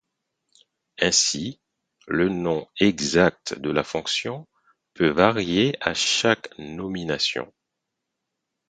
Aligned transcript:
Ainsi, 0.99 1.59
le 2.07 2.27
nom 2.27 2.67
exact 2.79 3.55
de 3.59 3.69
la 3.69 3.83
fonction 3.83 4.47
peut 4.95 5.11
varier 5.11 5.77
à 5.79 5.93
chaque 5.93 6.49
nomination. 6.57 7.53